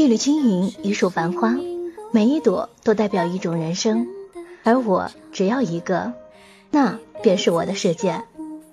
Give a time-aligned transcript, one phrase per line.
[0.00, 1.58] 一缕轻云，一束繁花，
[2.10, 4.06] 每一朵都代表一种人生，
[4.64, 6.14] 而我只要一个，
[6.70, 8.22] 那便是我的世界。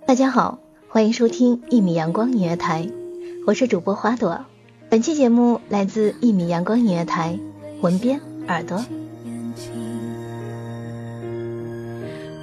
[0.06, 2.90] 大家好，欢迎收听一米阳光音乐台，
[3.46, 4.46] 我是主播花朵。
[4.88, 7.38] 本期节目来自一米阳光音乐台，
[7.82, 8.82] 文编耳朵。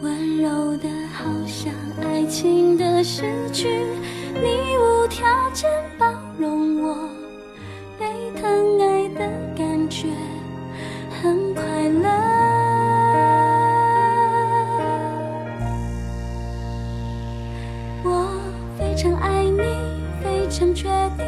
[0.02, 3.66] 温柔的好像爱情的诗句，
[4.34, 7.23] 你无条件包容我。
[9.94, 10.08] 疼爱的感觉
[11.22, 12.08] 很快乐，
[18.02, 18.08] 我
[18.76, 19.62] 非常爱你，
[20.22, 21.24] 非常确定，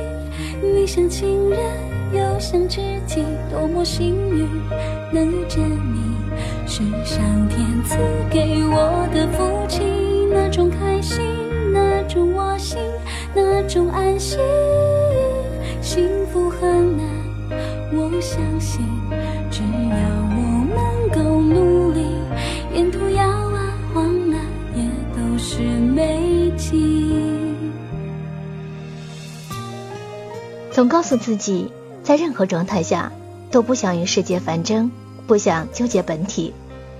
[0.60, 1.58] 你像情人
[2.12, 4.48] 又像知己，多么幸运
[5.12, 6.16] 能遇见你，
[6.66, 7.96] 是上天赐
[8.28, 9.80] 给我的福气，
[10.28, 11.22] 那种开心，
[11.72, 12.78] 那种窝心，
[13.32, 14.40] 那种安心。
[30.76, 31.72] 总告诉自己，
[32.02, 33.10] 在任何状态下
[33.50, 34.90] 都不想与世界纷争，
[35.26, 36.52] 不想纠结本体。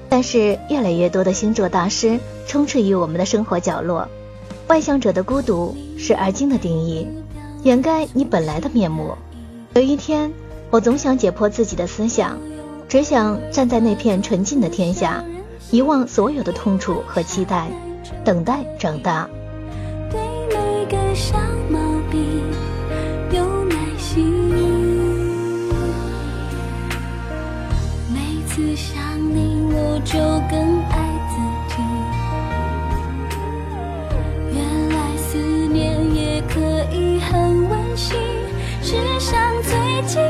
[0.08, 4.08] 但是，越来越多的星座大师充斥于我们的生活角落。
[4.68, 7.06] 外向者的孤独是而今的定义。
[7.64, 9.14] 掩盖你本来的面目。
[9.74, 10.32] 有一天，
[10.70, 12.38] 我总想解剖自己的思想，
[12.88, 15.22] 只想站在那片纯净的天下，
[15.70, 17.68] 遗忘所有的痛楚和期待，
[18.24, 19.28] 等待长大。
[20.10, 21.14] 对每个
[29.34, 30.18] 你我就
[30.50, 30.56] 更
[30.90, 30.94] 爱
[31.30, 31.34] 自
[31.68, 31.74] 己。
[34.52, 34.58] 原
[34.90, 36.60] 来思念也可
[36.94, 38.16] 以很温馨
[38.82, 40.22] 只想最近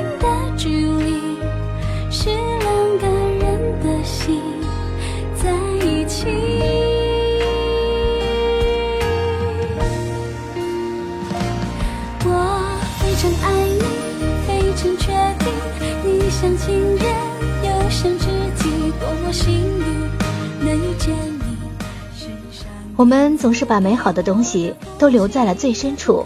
[22.96, 26.24] 我们总是把美好的东西都留在了最深处，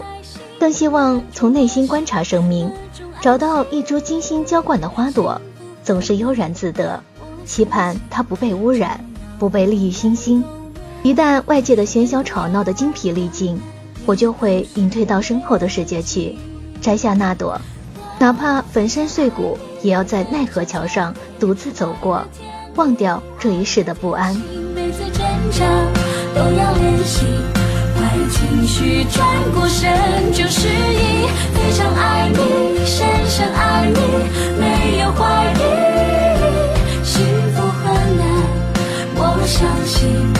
[0.57, 2.71] 更希望从内心观察生命，
[3.19, 5.41] 找到一株精心浇灌的花朵，
[5.83, 7.03] 总是悠然自得，
[7.45, 9.03] 期盼它不被污染，
[9.37, 10.41] 不被利益熏心。
[11.03, 13.59] 一旦外界的喧嚣吵闹的精疲力尽，
[14.05, 16.37] 我就会隐退到身后的世界去，
[16.79, 17.59] 摘下那朵，
[18.17, 22.23] 哪怕粉身碎骨，也要在奈何桥上独自走过，
[22.75, 24.33] 忘掉这一世的不安。
[26.33, 27.25] 都要练习，
[27.95, 29.91] 坏情绪转过身
[30.31, 31.27] 就失忆。
[31.53, 33.99] 非常爱你，深深爱你，
[34.59, 35.59] 没有怀疑。
[37.03, 37.21] 幸
[37.53, 38.25] 福很难，
[39.15, 40.30] 我相信，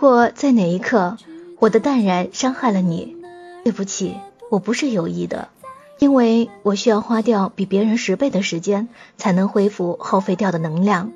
[0.00, 1.18] 果在哪一刻
[1.58, 3.18] 我的淡然伤害了你，
[3.64, 4.16] 对不起，
[4.50, 5.50] 我不是有意的，
[5.98, 8.88] 因为我需要花掉比别人十倍的时间
[9.18, 11.12] 才能恢复耗费掉的能量，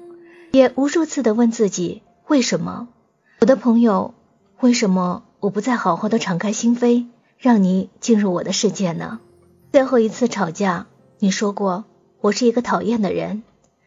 [0.52, 2.86] 也无数次的问自己为什么，
[3.40, 4.12] 我的朋友，
[4.60, 7.06] 为什么我不再好好的敞开心扉，
[7.38, 9.19] 让你进入我的世界呢？
[9.72, 10.88] 最后一次吵架，
[11.20, 11.84] 你说过
[12.20, 13.44] 我是一个讨厌的人，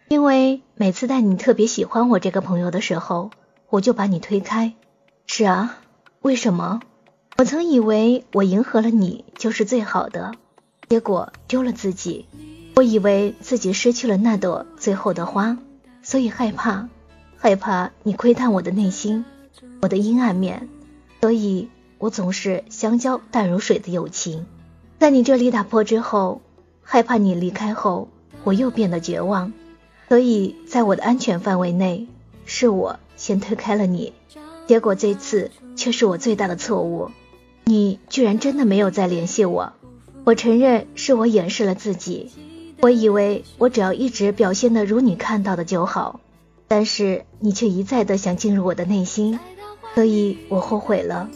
[0.07, 3.29] 因为每次在你特别喜欢我这个朋友的时候，
[3.69, 4.73] 我就把你推开。
[5.29, 5.77] 是啊，
[6.21, 6.79] 为什么？
[7.37, 10.31] 我曾以为我迎合了你就是最好的，
[10.89, 12.25] 结果丢了自己。
[12.75, 15.57] 我以为自己失去了那朵最后的花，
[16.01, 16.87] 所以害怕，
[17.37, 19.25] 害怕你窥探我的内心，
[19.81, 20.69] 我的阴暗面，
[21.21, 21.69] 所以
[21.99, 24.45] 我总是相交淡如水的友情，
[24.97, 26.41] 在你这里打破之后，
[26.81, 28.07] 害怕你离开后
[28.43, 29.53] 我又变得绝望，
[30.07, 32.07] 所以在我的安全范围内，
[32.45, 34.13] 是我先推开了你，
[34.67, 37.09] 结果这次却是我最大的错误。
[37.63, 39.73] 你居然真的没有再联系我，
[40.23, 42.31] 我承认是我掩饰了自己。
[42.81, 46.19] 我以为我只要一直表现的如你看到的就好，
[46.67, 49.39] 但是你却一再的想进入我的内心，
[49.95, 51.29] 所以我后悔了。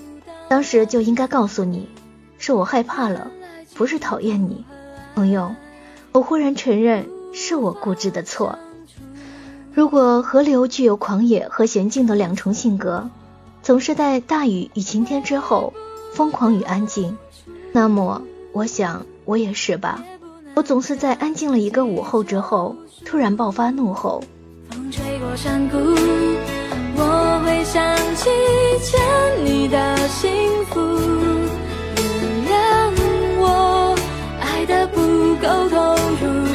[0.48, 1.88] 当时就应该告诉你，
[2.38, 3.32] 是我害怕了，
[3.74, 4.66] 不是讨厌你，
[5.16, 5.56] 朋友。
[6.12, 8.60] 我忽然承认是我固执的错。
[9.74, 13.10] 如果河流具有狂野和娴静的两重性格，
[13.62, 15.74] 总是在大雨与晴天之后。
[16.14, 17.18] 疯狂与安静，
[17.72, 18.22] 那么
[18.52, 20.04] 我想我也是吧。
[20.56, 22.76] 我总是在安静了一个午后之后，
[23.06, 24.22] 突然爆发怒吼。
[24.70, 25.78] 风吹过山谷，
[26.98, 28.30] 我会想起
[28.84, 29.00] 欠
[29.46, 30.30] 你的幸
[30.66, 30.82] 福。
[31.96, 32.92] 原谅
[33.40, 33.96] 我
[34.42, 35.00] 爱的不
[35.38, 36.51] 够投入，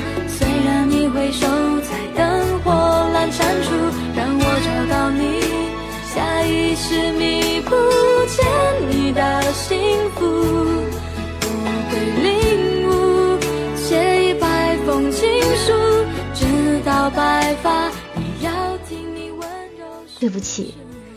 [20.26, 20.74] 对不起，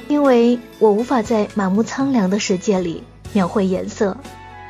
[0.07, 3.01] 因为我无法在满目苍凉的世界里
[3.33, 4.15] 描绘颜色，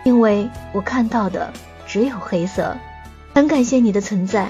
[0.05, 1.51] 因为我看到的
[1.85, 2.73] 只有黑色。
[3.33, 4.47] 很感谢你的存在，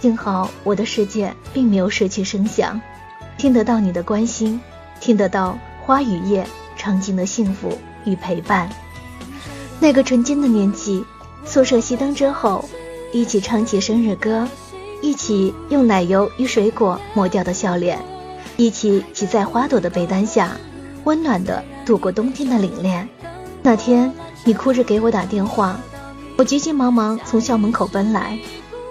[0.00, 2.80] 幸好我的世界并没有失去声响，
[3.38, 4.60] 听得到你的关心，
[4.98, 5.56] 听得到
[5.86, 6.44] 花与叶。
[6.76, 8.68] 尝尽的幸福与陪伴。
[9.78, 11.04] 那个纯真的年纪，
[11.44, 12.68] 宿舍熄灯之后，
[13.12, 14.48] 一起唱起生日歌，
[15.00, 17.96] 一起用奶油与水果抹掉的笑脸，
[18.60, 20.54] 一起挤在花朵的被单下，
[21.04, 23.06] 温暖的度过冬天的凛冽。
[23.62, 24.12] 那天，
[24.44, 25.80] 你哭着给我打电话，
[26.36, 28.38] 我急急忙忙从校门口奔来。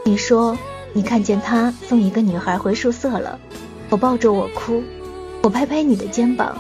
[0.04, 0.57] 你说
[0.92, 3.38] 你看见他送一个女孩回宿舍了，
[3.92, 4.81] 我抱着我哭，
[5.44, 6.57] 我拍拍你的肩膀。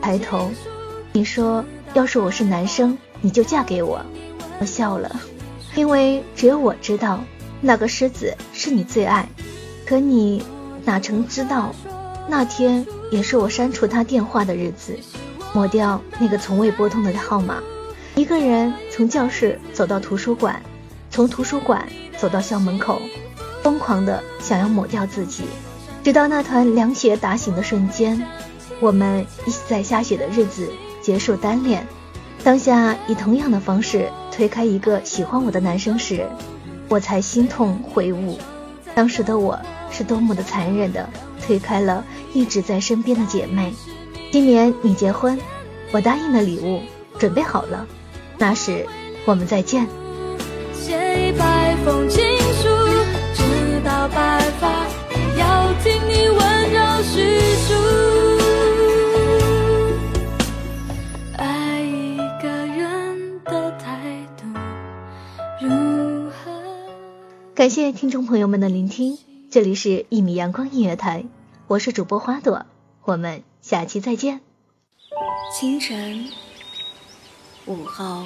[0.00, 0.48] 抬头，
[1.12, 4.00] 你说要是我是男生，你就嫁给我。
[4.60, 5.10] 我笑了，
[5.74, 7.18] 因为只有我知道
[7.60, 9.28] 那个狮子是你最爱。
[9.84, 10.44] 可你
[10.84, 11.74] 哪曾知道，
[12.26, 14.98] 那天也是我删除他电话的日子，
[15.52, 17.62] 抹掉那个从未拨通的号码，
[18.14, 20.60] 一个人从教室走到图书馆，
[21.10, 21.86] 从图书馆
[22.16, 23.00] 走到校门口，
[23.62, 25.44] 疯狂的想要抹掉自己，
[26.02, 28.20] 直到那团凉雪打醒的瞬间。
[28.80, 30.68] 我们一起在下雪的日子
[31.00, 31.86] 结束单恋，
[32.42, 36.26] 当下以同样的方式推开一个喜欢我的男生时，
[36.88, 38.38] 我才心痛悔悟，
[38.94, 39.58] 当时的我
[39.90, 41.08] 是多么的残忍的。
[41.46, 43.72] 推开了一直在身边的姐妹。
[44.32, 45.38] 今年你结婚，
[45.92, 46.80] 我答应的礼物
[47.18, 47.86] 准备好了，
[48.38, 48.86] 那时
[49.24, 49.86] 我们再见。
[50.72, 52.22] 写一百封情
[52.60, 52.68] 书，
[53.34, 53.42] 直
[53.84, 54.86] 到白发，
[55.38, 57.74] 要听你温柔叙述。
[67.54, 69.16] 感谢听众朋友们的聆听，
[69.54, 71.20] 这里是《一米阳光音乐台》，
[71.68, 72.66] 我是主播花朵，
[73.04, 74.40] 我们下期再见。
[75.56, 76.26] 清晨，
[77.64, 78.24] 午后，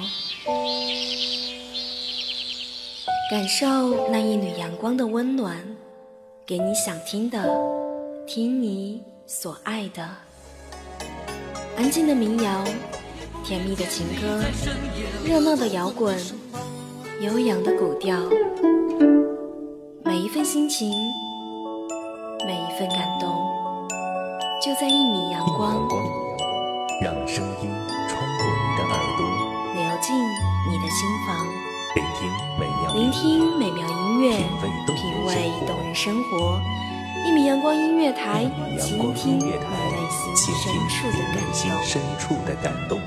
[3.29, 5.55] 感受那一缕阳光的温暖，
[6.47, 7.47] 给你想听的，
[8.25, 10.09] 听你所爱的，
[11.77, 12.63] 安静的民谣，
[13.45, 14.41] 甜蜜的情歌，
[15.23, 16.17] 热闹的摇滚，
[17.21, 18.19] 悠扬的古调。
[20.09, 20.89] 每一份心情，
[22.43, 23.29] 每一份感动，
[24.59, 25.87] 就在一米阳光。
[26.99, 27.69] 让声音
[28.07, 29.21] 穿过你的耳朵，
[29.75, 30.15] 流进
[30.67, 31.45] 你的心房。
[31.93, 32.27] 聆听
[32.59, 34.31] 美妙，聆听美妙音乐，
[34.95, 36.59] 品味动人生活。
[37.27, 38.49] 一米阳光音乐台，
[38.79, 39.57] 倾听你内
[41.53, 42.99] 心深处的感动。